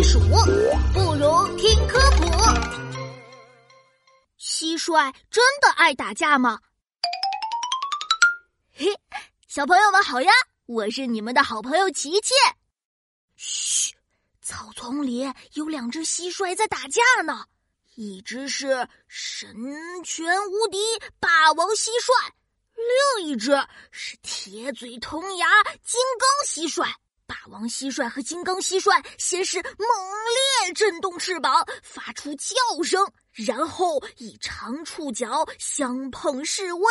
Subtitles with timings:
[0.00, 0.18] 避暑，
[0.94, 2.24] 不如听科普。
[4.38, 6.58] 蟋蟀真的爱打架吗？
[8.72, 8.86] 嘿，
[9.46, 10.32] 小朋友们好呀，
[10.64, 12.32] 我是你们的好朋友琪琪。
[13.36, 13.94] 嘘，
[14.40, 17.44] 草丛里有两只蟋蟀在打架呢，
[17.94, 19.54] 一只是神
[20.02, 20.78] 拳无敌
[21.18, 22.10] 霸王蟋蟀，
[23.18, 23.50] 另一只
[23.90, 25.46] 是铁嘴铜牙
[25.84, 26.90] 金刚蟋蟀。
[27.30, 29.86] 霸王蟋蟀和金刚蟋蟀先是猛
[30.66, 36.84] 烈震动翅膀，发出叫声，然后以长触角相碰示威，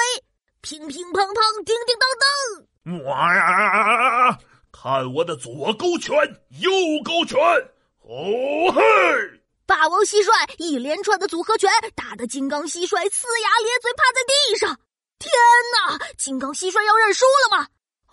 [0.62, 3.04] 乒乒乓乓，叮叮当当。
[3.04, 4.40] 哇！
[4.72, 6.16] 看我的左勾拳，
[6.62, 6.72] 右
[7.04, 7.38] 勾拳，
[8.04, 8.82] 哦嘿！
[9.66, 14.80] 霸王蟋蟀一连串的组合拳，打得金刚蟋蟀呲牙咧嘴，趴在地上。
[15.20, 15.30] 天
[15.74, 16.00] 哪！
[16.18, 17.68] 金刚蟋蟀要认输了吗？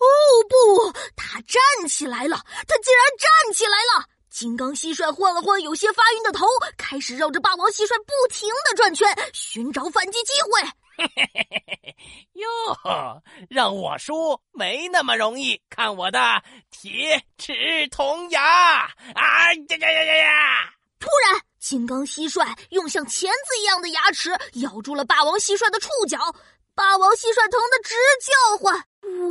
[0.07, 2.37] 哦不，他站起来了！
[2.67, 4.07] 他竟然站起来了！
[4.31, 10.63] 金刚蟋蟀晃了晃有些发晕的头，开始绕着霸王蟋蟀不停的转圈，寻找反击机会。
[10.99, 11.97] 嘿嘿嘿嘿嘿！
[12.35, 15.61] 哟，让我输没那么容易！
[15.71, 18.43] 看我的铁齿铜牙！
[18.43, 20.73] 啊呀呀呀呀呀！
[21.01, 26.19] 突然，金刚蟋蟀用像钳子一样的牙齿咬住了霸王蟋蟀的触角，
[26.75, 28.85] 霸王蟋蟀疼得直叫唤。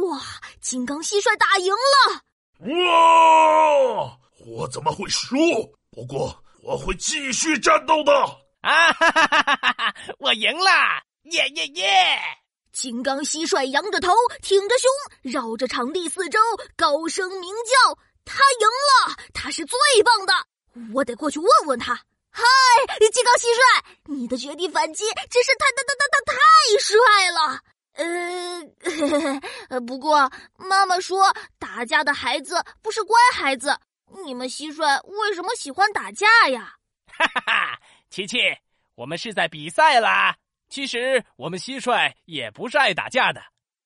[0.05, 0.21] 哇！
[0.61, 2.21] 金刚蟋蟀打赢了！
[2.59, 4.17] 哇！
[4.45, 5.35] 我怎么会输？
[5.91, 8.11] 不过我会继续战斗的！
[8.61, 9.95] 啊哈哈哈哈哈！
[10.19, 10.71] 我赢了！
[11.31, 12.19] 耶耶耶！
[12.71, 16.39] 金刚蟋蟀仰着头，挺着胸，绕着场地四周
[16.75, 19.15] 高声鸣叫：“他赢了！
[19.33, 20.33] 他是最棒的！
[20.93, 22.43] 我得过去问问他。”嗨，
[23.13, 26.37] 金刚蟋蟀，你的绝地反击真是太太太太太太
[26.81, 27.61] 帅了！
[29.69, 33.77] 呃，不过妈妈说打架的孩子不是乖孩子。
[34.25, 36.75] 你们蟋蟀为什么喜欢打架呀？
[37.07, 37.79] 哈哈哈，
[38.09, 38.37] 琪琪，
[38.95, 40.35] 我们是在比赛啦。
[40.69, 43.41] 其实我们蟋蟀也不是爱打架的，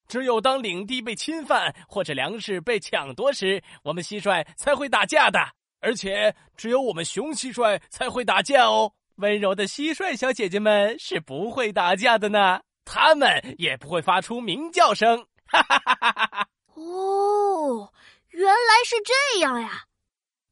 [0.07, 5.39] 只有当领地被侵犯或者粮食被抢夺时，我们蟋蟀才会打架的。
[5.81, 8.91] 而且只有我们雄蟋蟀才会打架哦。
[9.15, 12.61] 温柔的蟋蟀小姐姐们是不会打架的呢。
[12.91, 16.49] 他们也不会发出鸣叫声，哈哈哈哈哈！
[16.73, 17.93] 哦，
[18.29, 19.83] 原来是这样呀！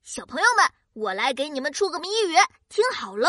[0.04, 2.36] 小朋友们，我来给你们出个谜语，
[2.70, 3.28] 听好喽：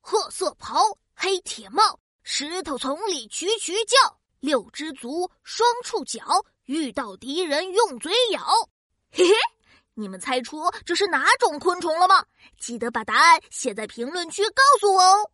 [0.00, 6.20] 褐色袍，黑铁帽，石头丛里蛐蛐叫，六只足，双触角，
[6.64, 8.44] 遇到敌人用嘴咬。
[9.14, 9.34] 嘿嘿，
[9.94, 12.26] 你们猜出这是哪种昆虫了吗？
[12.58, 15.30] 记得把答案写在评论区告诉我哦。